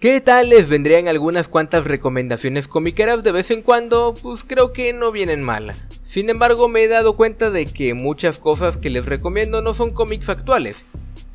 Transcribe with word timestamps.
¿Qué 0.00 0.20
tal 0.20 0.50
les 0.50 0.68
vendrían 0.68 1.08
algunas 1.08 1.48
cuantas 1.48 1.84
recomendaciones 1.84 2.68
comiqueras 2.68 3.24
de 3.24 3.32
vez 3.32 3.50
en 3.50 3.62
cuando? 3.62 4.14
Pues 4.22 4.44
creo 4.44 4.72
que 4.72 4.92
no 4.92 5.10
vienen 5.10 5.42
mal. 5.42 5.74
Sin 6.04 6.30
embargo 6.30 6.68
me 6.68 6.84
he 6.84 6.88
dado 6.88 7.16
cuenta 7.16 7.50
de 7.50 7.66
que 7.66 7.94
muchas 7.94 8.38
cosas 8.38 8.76
que 8.76 8.90
les 8.90 9.06
recomiendo 9.06 9.60
no 9.60 9.74
son 9.74 9.90
cómics 9.90 10.28
actuales. 10.28 10.84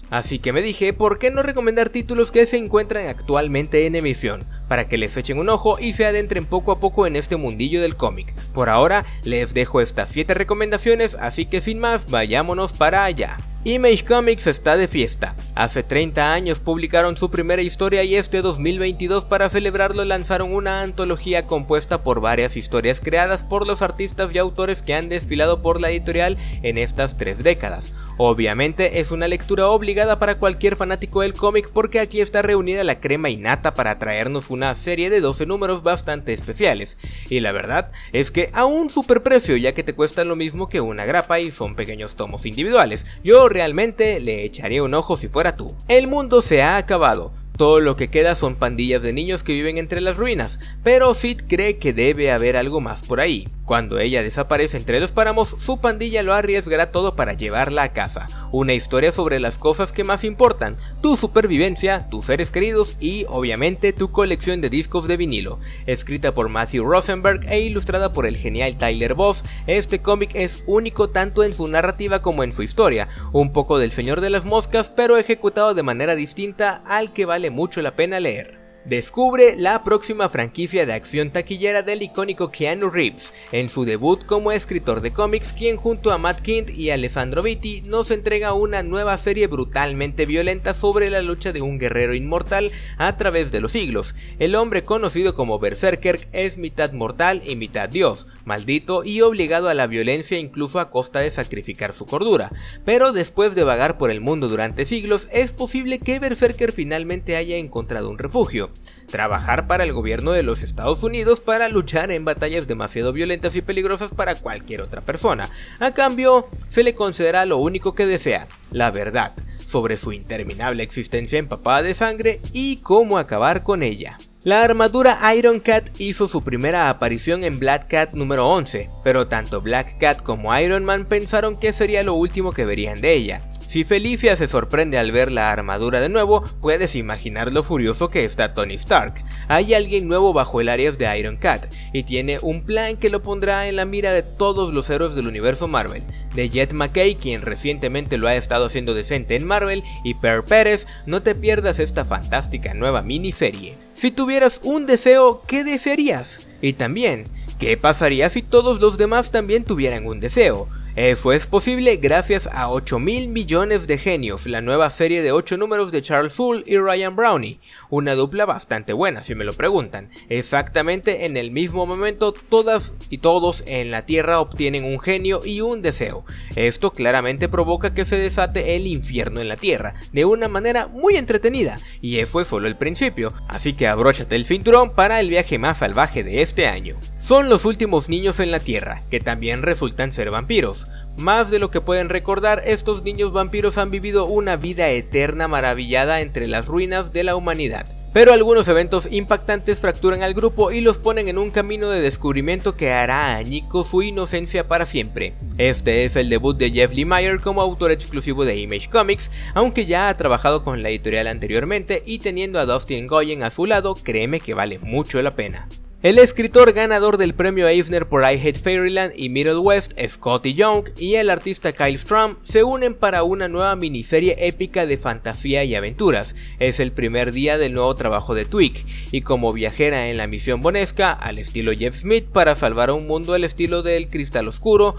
Así 0.09 0.39
que 0.39 0.53
me 0.53 0.61
dije, 0.61 0.93
¿por 0.93 1.20
qué 1.20 1.29
no 1.29 1.43
recomendar 1.43 1.89
títulos 1.89 2.31
que 2.31 2.45
se 2.45 2.55
encuentran 2.55 3.07
actualmente 3.07 3.85
en 3.85 3.95
emisión? 3.95 4.45
Para 4.70 4.88
que 4.88 4.98
les 4.98 5.17
echen 5.17 5.39
un 5.39 5.49
ojo 5.49 5.77
y 5.77 5.91
se 5.91 6.05
adentren 6.05 6.45
poco 6.45 6.71
a 6.71 6.80
poco 6.80 7.05
en 7.05 7.17
este 7.17 7.35
mundillo 7.35 7.81
del 7.81 7.98
cómic. 7.98 8.34
Por 8.54 8.70
ahora, 8.70 9.05
les 9.23 9.54
dejo 9.54 9.81
estas 9.81 10.09
7 10.09 10.33
recomendaciones, 10.33 11.16
así 11.20 11.45
que 11.45 11.62
sin 11.62 11.80
más, 11.80 12.09
vayámonos 12.09 12.73
para 12.73 13.03
allá. 13.03 13.39
Image 13.66 14.03
Comics 14.03 14.45
está 14.48 14.76
de 14.76 14.89
fiesta. 14.89 15.38
Hace 15.55 15.84
30 15.84 16.34
años 16.34 16.59
publicaron 16.59 17.16
su 17.16 17.31
primera 17.31 17.62
historia 17.62 18.03
y 18.03 18.16
este 18.16 18.41
2022 18.41 19.23
para 19.23 19.49
celebrarlo 19.49 20.03
lanzaron 20.03 20.53
una 20.53 20.81
antología 20.81 21.48
compuesta 21.48 22.03
por 22.03 22.20
varias 22.20 22.57
historias 22.57 22.99
creadas 22.99 23.45
por 23.45 23.66
los 23.66 23.81
artistas 23.81 24.31
y 24.34 24.38
autores 24.38 24.81
que 24.81 24.95
han 24.95 25.07
desfilado 25.07 25.62
por 25.62 25.79
la 25.79 25.91
editorial 25.91 26.38
en 26.62 26.77
estas 26.77 27.17
tres 27.17 27.41
décadas. 27.41 27.93
Obviamente 28.17 28.99
es 28.99 29.12
una 29.12 29.29
lectura 29.29 29.67
obligada 29.70 30.20
para 30.20 30.38
cualquier 30.38 30.76
fanático 30.76 31.21
del 31.21 31.34
cómic 31.34 31.71
porque 31.71 32.01
aquí 32.01 32.20
está 32.20 32.41
reunida 32.41 32.84
la 32.84 32.99
crema 32.99 33.29
innata 33.29 33.73
para 33.73 33.98
traernos 33.98 34.49
una 34.49 34.76
serie 34.76 35.09
de 35.09 35.21
12 35.21 35.45
números 35.45 35.84
bastante 35.84 36.34
especiales. 36.34 36.98
Y 37.29 37.40
la 37.40 37.54
verdad 37.54 37.91
es 38.12 38.29
que 38.29 38.42
a 38.53 38.65
un 38.65 38.89
super 38.89 39.23
precio 39.23 39.55
ya 39.57 39.71
que 39.71 39.83
te 39.83 39.93
cuestan 39.93 40.27
lo 40.27 40.35
mismo 40.35 40.70
que 40.70 40.81
una 40.81 41.05
grapa 41.05 41.39
y 41.39 41.51
son 41.51 41.75
pequeños 41.75 42.15
tomos 42.15 42.45
individuales. 42.45 43.05
Yo 43.23 43.48
realmente 43.49 44.20
le 44.20 44.43
echaría 44.43 44.84
un 44.84 44.93
ojo 44.93 45.18
si 45.18 45.27
fuera 45.27 45.55
tú. 45.55 45.76
El 45.87 46.07
mundo 46.07 46.41
se 46.41 46.62
ha 46.62 46.77
acabado. 46.77 47.31
Todo 47.57 47.79
lo 47.79 47.95
que 47.95 48.09
queda 48.09 48.35
son 48.35 48.55
pandillas 48.55 49.03
de 49.03 49.13
niños 49.13 49.43
que 49.43 49.53
viven 49.53 49.77
entre 49.77 50.01
las 50.01 50.18
ruinas, 50.18 50.59
pero 50.84 51.13
Sid 51.13 51.41
cree 51.48 51.77
que 51.77 51.93
debe 51.93 52.31
haber 52.31 52.57
algo 52.57 52.81
más 52.81 53.05
por 53.05 53.20
ahí. 53.20 53.48
Cuando 53.65 53.99
ella 53.99 54.23
desaparece 54.23 54.75
entre 54.75 54.99
los 54.99 55.13
páramos, 55.13 55.55
su 55.57 55.77
pandilla 55.77 56.21
lo 56.21 56.33
arriesgará 56.33 56.91
todo 56.91 57.15
para 57.15 57.33
llevarla 57.33 57.83
a 57.83 57.93
casa. 57.93 58.25
Una 58.51 58.73
historia 58.73 59.13
sobre 59.13 59.39
las 59.39 59.57
cosas 59.57 59.93
que 59.93 60.03
más 60.03 60.25
importan, 60.25 60.75
tu 61.01 61.15
supervivencia, 61.15 62.09
tus 62.09 62.25
seres 62.25 62.51
queridos 62.51 62.97
y 62.99 63.25
obviamente 63.29 63.93
tu 63.93 64.11
colección 64.11 64.59
de 64.59 64.69
discos 64.69 65.07
de 65.07 65.16
vinilo. 65.16 65.59
Escrita 65.85 66.34
por 66.34 66.50
Matthew 66.50 66.84
Rosenberg 66.84 67.50
e 67.50 67.61
ilustrada 67.61 68.11
por 68.11 68.25
el 68.25 68.35
genial 68.35 68.75
Tyler 68.75 69.13
Boss, 69.13 69.44
este 69.66 70.01
cómic 70.01 70.31
es 70.34 70.63
único 70.67 71.09
tanto 71.09 71.44
en 71.44 71.53
su 71.53 71.67
narrativa 71.69 72.22
como 72.22 72.44
en 72.44 72.51
su 72.51 72.63
historia, 72.63 73.07
un 73.31 73.53
poco 73.53 73.79
del 73.79 73.94
Señor 73.94 74.19
de 74.19 74.29
las 74.29 74.44
Moscas 74.44 74.89
pero 74.89 75.17
ejecutado 75.17 75.73
de 75.73 75.84
manera 75.84 76.16
distinta 76.16 76.84
al 76.85 77.13
que 77.13 77.25
vale 77.25 77.50
mucho 77.50 77.81
la 77.81 77.95
pena 77.95 78.19
leer. 78.19 78.62
Descubre 78.85 79.56
la 79.56 79.81
próxima 79.85 80.28
franquicia 80.28 80.85
de 80.85 80.91
acción 80.91 81.31
taquillera 81.31 81.84
del 81.84 82.01
icónico 82.01 82.51
Keanu 82.51 82.90
Reeves, 82.90 83.31
en 83.53 83.69
su 83.69 83.85
debut 83.85 84.25
como 84.25 84.51
escritor 84.51 85.00
de 85.00 85.13
cómics, 85.13 85.53
quien 85.53 85.78
junto 85.78 86.12
a 86.12 86.17
Matt 86.17 86.41
Kint 86.41 86.69
y 86.69 86.90
Alessandro 86.90 87.41
Vitti 87.41 87.84
nos 87.88 88.12
entrega 88.12 88.51
una 88.51 88.84
nueva 88.84 89.16
serie 89.16 89.47
brutalmente 89.47 90.25
violenta 90.25 90.73
sobre 90.73 91.09
la 91.09 91.22
lucha 91.22 91.53
de 91.53 91.62
un 91.62 91.79
guerrero 91.79 92.13
inmortal 92.13 92.73
a 92.97 93.16
través 93.16 93.53
de 93.53 93.62
los 93.62 93.72
siglos. 93.72 94.16
El 94.38 94.53
hombre 94.53 94.84
conocido 94.84 95.34
como 95.34 95.59
Berserker 95.59 96.28
es 96.34 96.57
mitad 96.57 96.91
mortal 96.91 97.41
y 97.45 97.56
mitad 97.56 97.88
dios, 97.88 98.28
maldito 98.44 99.06
y 99.06 99.22
obligado 99.22 99.69
a 99.69 99.75
la 99.75 99.88
violencia 99.88 100.40
incluso 100.40 100.81
a 100.81 100.90
costa 100.90 101.19
de 101.19 101.31
sacrificar 101.31 101.94
su 101.94 102.06
cordura. 102.06 102.51
Pero 102.84 103.13
después 103.13 103.56
de 103.56 103.63
vagar 103.63 103.97
por 103.97 104.12
el 104.12 104.19
mundo 104.19 104.50
durante 104.50 104.85
siglos, 104.85 105.29
es 105.31 105.53
posible 105.53 106.00
que 106.00 106.19
Berserker 106.19 106.74
finalmente 106.74 107.38
haya 107.38 107.56
encontrado 107.56 108.09
un 108.09 108.18
refugio 108.18 108.72
trabajar 109.13 109.67
para 109.67 109.84
el 109.84 109.94
gobierno 109.94 110.31
de 110.31 110.44
los 110.44 110.61
Estados 110.61 111.03
Unidos 111.03 111.41
para 111.41 111.69
luchar 111.69 112.09
en 112.11 112.25
batallas 112.25 112.67
demasiado 112.67 113.13
violentas 113.13 113.56
y 113.56 113.61
peligrosas 113.61 114.11
para 114.11 114.35
cualquier 114.35 114.81
otra 114.81 115.01
persona. 115.01 115.50
A 115.79 115.91
cambio, 115.91 116.47
se 116.69 116.84
le 116.84 116.95
concederá 116.95 117.45
lo 117.45 117.57
único 117.57 117.94
que 117.94 118.06
desea, 118.06 118.47
la 118.72 118.89
verdad, 118.91 119.34
sobre 119.67 119.97
su 119.97 120.13
interminable 120.13 120.84
existencia 120.84 121.39
empapada 121.39 121.84
de 121.84 121.94
sangre 121.94 122.41
y 122.53 122.78
cómo 122.78 123.17
acabar 123.17 123.63
con 123.63 123.84
ella. 123.84 124.17
La 124.44 124.61
armadura 124.61 125.19
Iron 125.35 125.61
Cat 125.61 125.90
hizo 126.00 126.28
su 126.28 126.44
primera 126.44 126.90
aparición 126.90 127.45
en 127.45 127.59
Black 127.59 127.88
Cat 127.88 128.11
número 128.13 128.50
11, 128.50 128.90
pero 129.01 129.25
tanto 129.25 129.61
Black 129.61 129.97
Cat 130.00 130.22
como 130.22 130.57
Iron 130.59 130.84
Man 130.84 131.05
pensaron 131.05 131.57
que 131.57 131.72
sería 131.72 132.03
lo 132.03 132.16
último 132.16 132.51
que 132.51 132.66
verían 132.66 133.00
de 133.00 133.13
ella. 133.13 133.47
Si 133.73 133.84
Felicia 133.84 134.38
se 134.38 134.47
sorprende 134.47 135.00
al 135.00 135.11
ver 135.11 135.31
la 135.31 135.51
armadura 135.51 136.00
de 136.00 136.07
nuevo, 136.07 136.44
puedes 136.61 136.95
imaginar 136.95 137.51
lo 137.51 137.63
furioso 137.63 138.11
que 138.11 138.23
está 138.23 138.53
Tony 138.53 138.75
Stark. 138.75 139.25
Hay 139.47 139.73
alguien 139.73 140.07
nuevo 140.07 140.31
bajo 140.31 140.61
el 140.61 140.69
área 140.69 140.91
de 140.91 141.17
Iron 141.17 141.38
Cat, 141.38 141.73
y 141.91 142.03
tiene 142.03 142.38
un 142.44 142.66
plan 142.66 142.97
que 142.97 143.09
lo 143.09 143.23
pondrá 143.23 143.67
en 143.67 143.75
la 143.75 143.85
mira 143.85 144.11
de 144.11 144.22
todos 144.22 144.72
los 144.73 144.91
héroes 144.91 145.16
del 145.16 145.28
universo 145.28 145.67
Marvel. 145.67 146.03
De 146.35 146.50
Jet 146.50 146.72
McKay, 146.72 147.16
quien 147.16 147.41
recientemente 147.41 148.19
lo 148.19 148.28
ha 148.28 148.35
estado 148.35 148.67
haciendo 148.67 148.94
decente 148.94 149.35
en 149.35 149.47
Marvel, 149.47 149.81
y 150.03 150.13
Per 150.13 150.44
Pérez, 150.44 150.85
no 151.07 151.23
te 151.23 151.34
pierdas 151.34 151.79
esta 151.79 152.05
fantástica 152.05 152.75
nueva 152.75 153.01
miniserie. 153.01 153.73
Si 153.95 154.11
tuvieras 154.11 154.59
un 154.61 154.85
deseo, 154.85 155.41
¿qué 155.47 155.63
desearías? 155.63 156.45
Y 156.61 156.73
también, 156.73 157.23
¿qué 157.57 157.75
pasaría 157.75 158.29
si 158.29 158.44
todos 158.44 158.79
los 158.79 159.00
demás 159.00 159.31
también 159.31 159.63
tuvieran 159.63 160.05
un 160.05 160.19
deseo? 160.19 160.69
Eso 160.96 161.34
es 161.34 161.48
posible 161.48 161.96
gracias 161.96 162.48
a 162.52 162.70
8 162.70 163.00
mil 163.00 163.28
millones 163.28 163.88
de 163.88 163.98
genios, 163.98 164.46
la 164.46 164.62
nueva 164.62 164.92
serie 164.92 165.24
de 165.24 165.31
8 165.31 165.58
números 165.58 165.92
de 165.92 166.04
Charles 166.04 166.34
Full 166.34 166.62
y 166.68 166.78
Ryan 166.78 167.16
Brownie, 167.16 167.58
una 167.90 168.14
dupla 168.14 168.46
bastante 168.46 168.94
buena 168.94 169.24
si 169.24 169.34
me 169.34 169.44
lo 169.44 169.53
preguntan. 169.53 170.12
Exactamente 170.30 171.26
en 171.26 171.36
el 171.36 171.50
mismo 171.50 171.88
momento 171.88 172.32
todas 172.32 172.94
y 173.09 173.18
todos 173.18 173.64
en 173.66 173.90
la 173.90 174.06
Tierra 174.06 174.40
obtienen 174.40 174.84
un 174.84 175.00
genio 175.00 175.40
y 175.44 175.62
un 175.62 175.82
deseo. 175.82 176.26
Esto 176.56 176.92
claramente 176.92 177.50
provoca 177.50 177.96
que 177.96 178.06
se 178.06 178.18
desate 178.18 178.76
el 178.76 178.86
infierno 178.86 179.42
en 179.42 179.48
la 179.48 179.58
Tierra, 179.58 179.96
de 180.12 180.26
una 180.26 180.48
manera 180.48 180.90
muy 180.90 181.16
entretenida, 181.16 181.80
y 182.02 182.20
eso 182.20 182.40
es 182.40 182.48
solo 182.48 182.68
el 182.68 182.78
principio, 182.78 183.34
así 183.48 183.74
que 183.74 183.88
abróchate 183.88 184.36
el 184.36 184.46
cinturón 184.46 184.94
para 184.94 185.20
el 185.20 185.28
viaje 185.28 185.58
más 185.58 185.80
salvaje 185.80 186.24
de 186.24 186.44
este 186.44 186.68
año. 186.68 186.98
Son 187.23 187.47
los 187.47 187.63
últimos 187.63 188.09
niños 188.09 188.41
en 188.41 188.51
la 188.51 188.59
Tierra, 188.59 189.01
que 189.09 189.22
también 189.22 189.61
resultan 189.61 190.11
ser 190.11 190.29
vampiros. 190.29 190.88
Más 191.16 191.50
de 191.50 191.57
lo 191.57 191.72
que 191.72 191.79
pueden 191.79 192.09
recordar, 192.09 192.61
estos 192.66 193.03
niños 193.03 193.31
vampiros 193.31 193.78
han 193.78 193.91
vivido 193.91 194.25
una 194.25 194.57
vida 194.57 194.89
eterna 194.89 195.47
maravillada 195.47 196.19
entre 196.19 196.47
las 196.47 196.66
ruinas 196.66 197.13
de 197.13 197.23
la 197.23 197.38
humanidad. 197.38 197.85
Pero 198.11 198.34
algunos 198.34 198.67
eventos 198.67 199.07
impactantes 199.09 199.79
fracturan 199.79 200.22
al 200.22 200.34
grupo 200.34 200.73
y 200.73 200.81
los 200.81 200.97
ponen 200.97 201.29
en 201.29 201.38
un 201.38 201.50
camino 201.50 201.89
de 201.89 202.01
descubrimiento 202.01 202.75
que 202.75 202.91
hará 202.91 203.38
añico 203.38 203.85
su 203.85 204.01
inocencia 204.01 204.67
para 204.67 204.85
siempre. 204.85 205.31
Este 205.57 206.03
es 206.03 206.17
el 206.17 206.28
debut 206.28 206.57
de 206.57 206.72
Jeff 206.72 206.94
Lemire 206.94 207.40
como 207.40 207.61
autor 207.61 207.91
exclusivo 207.91 208.44
de 208.44 208.57
Image 208.57 208.90
Comics, 208.90 209.31
aunque 209.53 209.85
ya 209.85 210.09
ha 210.09 210.17
trabajado 210.17 210.61
con 210.61 210.84
la 210.84 210.90
editorial 210.90 211.28
anteriormente 211.28 212.03
y 212.05 212.19
teniendo 212.19 212.59
a 212.59 212.66
Dustin 212.66 213.07
Goyen 213.07 213.44
a 213.44 213.50
su 213.50 213.66
lado, 213.66 213.94
créeme 213.94 214.41
que 214.41 214.53
vale 214.53 214.78
mucho 214.79 215.22
la 215.22 215.38
pena. 215.38 215.69
El 216.03 216.19
escritor 216.19 216.74
ganador 216.74 217.16
del 217.16 217.34
premio 217.34 217.66
Eisner 217.66 218.09
por 218.09 218.24
I 218.24 218.36
Hate 218.38 218.59
Fairyland 218.59 219.14
y 219.16 219.30
Middle 219.30 219.59
West, 219.59 219.94
Scotty 220.06 220.53
Young, 220.53 220.90
y 220.97 221.16
el 221.16 221.30
artista 221.30 221.72
Kyle 221.72 221.97
Strum 221.97 222.36
se 222.44 222.66
unen 222.66 222.94
para 222.94 223.24
una 223.24 223.47
nueva 223.47 223.74
miniserie 223.78 224.36
épica 224.38 224.86
de 224.86 224.97
fantasía 224.97 225.64
y 225.64 225.75
aventuras. 225.75 226.36
Es 226.59 226.81
el 226.81 226.91
primer 226.91 227.31
día 227.31 227.58
del 227.58 227.72
nuevo 227.72 227.96
trabajo 227.96 228.36
de 228.36 228.44
Twig, 228.44 228.86
y 229.14 229.22
como 229.22 229.53
viajera 229.53 230.09
en 230.09 230.18
la 230.18 230.28
misión 230.28 230.62
bonesca, 230.62 231.14
al 231.14 231.40
estilo 231.40 231.72
Jeff 231.72 231.96
Smith 231.96 232.25
para 232.25 232.58
salvar 232.58 232.90
a 232.90 232.96
un 232.96 233.08
mundo 233.08 233.34
al 233.34 233.46
estilo 233.46 233.81
del 233.81 234.09
Cristal 234.09 234.50
Oscuro, 234.50 234.96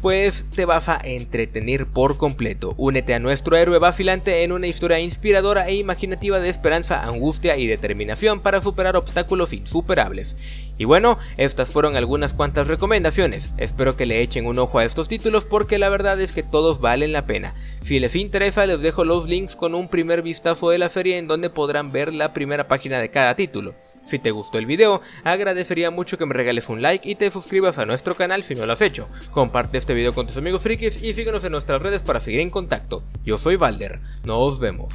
pues 0.00 0.46
te 0.54 0.64
vas 0.64 0.88
a 0.88 0.98
entretener 1.02 1.86
por 1.86 2.16
completo. 2.16 2.74
Únete 2.76 3.14
a 3.14 3.18
nuestro 3.18 3.56
héroe 3.56 3.78
vacilante 3.78 4.42
en 4.42 4.52
una 4.52 4.66
historia 4.66 5.00
inspiradora 5.00 5.68
e 5.68 5.76
imaginativa 5.76 6.40
de 6.40 6.48
esperanza, 6.48 7.04
angustia 7.04 7.56
y 7.56 7.66
determinación 7.66 8.40
para 8.40 8.60
superar 8.60 8.96
obstáculos 8.96 9.52
insuperables. 9.52 10.36
Y 10.78 10.84
bueno, 10.84 11.18
estas 11.36 11.70
fueron 11.70 11.96
algunas 11.96 12.34
cuantas 12.34 12.68
recomendaciones, 12.68 13.50
espero 13.58 13.96
que 13.96 14.06
le 14.06 14.22
echen 14.22 14.46
un 14.46 14.60
ojo 14.60 14.78
a 14.78 14.84
estos 14.84 15.08
títulos 15.08 15.44
porque 15.44 15.76
la 15.76 15.88
verdad 15.88 16.20
es 16.20 16.32
que 16.32 16.44
todos 16.44 16.80
valen 16.80 17.12
la 17.12 17.26
pena. 17.26 17.52
Si 17.80 17.98
les 17.98 18.14
interesa 18.14 18.64
les 18.64 18.80
dejo 18.80 19.04
los 19.04 19.28
links 19.28 19.56
con 19.56 19.74
un 19.74 19.88
primer 19.88 20.22
vistazo 20.22 20.70
de 20.70 20.78
la 20.78 20.88
serie 20.88 21.18
en 21.18 21.26
donde 21.26 21.50
podrán 21.50 21.90
ver 21.90 22.14
la 22.14 22.32
primera 22.32 22.68
página 22.68 23.00
de 23.00 23.10
cada 23.10 23.34
título. 23.34 23.74
Si 24.04 24.18
te 24.18 24.30
gustó 24.30 24.58
el 24.58 24.66
video, 24.66 25.02
agradecería 25.24 25.90
mucho 25.90 26.16
que 26.16 26.24
me 26.24 26.32
regales 26.32 26.68
un 26.68 26.80
like 26.80 27.08
y 27.08 27.16
te 27.16 27.30
suscribas 27.30 27.76
a 27.76 27.84
nuestro 27.84 28.14
canal 28.14 28.42
si 28.42 28.54
no 28.54 28.64
lo 28.64 28.72
has 28.72 28.80
hecho. 28.80 29.08
Comparte 29.32 29.78
este 29.78 29.94
video 29.94 30.14
con 30.14 30.26
tus 30.26 30.36
amigos 30.36 30.62
frikis 30.62 31.02
y 31.02 31.12
síguenos 31.12 31.44
en 31.44 31.52
nuestras 31.52 31.82
redes 31.82 32.02
para 32.02 32.20
seguir 32.20 32.40
en 32.40 32.50
contacto. 32.50 33.02
Yo 33.24 33.36
soy 33.36 33.56
Valder, 33.56 34.00
nos 34.24 34.60
vemos. 34.60 34.94